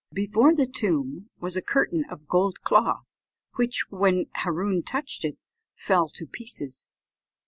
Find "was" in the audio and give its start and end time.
1.39-1.55